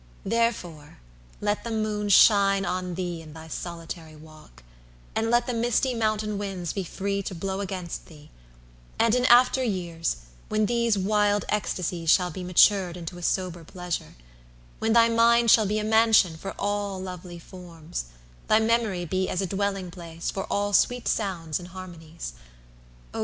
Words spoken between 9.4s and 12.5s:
years, When these wild ecstasies shall be